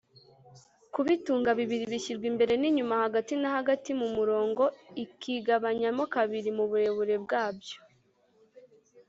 [0.93, 4.63] kubitunga bibiri bishyirwa imbere n’inyuma hagati na hagati mu murongo
[5.03, 7.77] ikigabanyamo kabiri mu burebure bwabyo